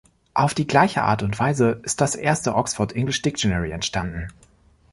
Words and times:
Auf 0.33 0.55
die 0.55 0.65
gleiche 0.65 1.03
Art 1.03 1.21
und 1.21 1.37
Weise 1.37 1.79
ist 1.83 2.01
das 2.01 2.15
erste 2.15 2.55
Oxford 2.55 2.93
English 2.95 3.21
Dictionary 3.21 3.69
entstanden. 3.69 4.29